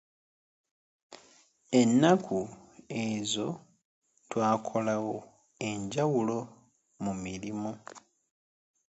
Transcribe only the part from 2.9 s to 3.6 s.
ezo